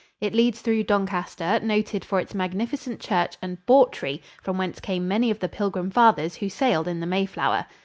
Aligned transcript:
It 0.19 0.33
leads 0.33 0.61
through 0.61 0.85
Doncaster, 0.85 1.59
noted 1.61 2.03
for 2.03 2.19
its 2.19 2.33
magnificent 2.33 2.99
church, 2.99 3.35
and 3.39 3.63
Bawtry, 3.67 4.23
from 4.41 4.57
whence 4.57 4.79
came 4.79 5.07
many 5.07 5.29
of 5.29 5.37
the 5.37 5.47
Pilgrim 5.47 5.91
Fathers 5.91 6.37
who 6.37 6.49
sailed 6.49 6.87
in 6.87 7.01
the 7.01 7.05
Mayflower. 7.05 7.67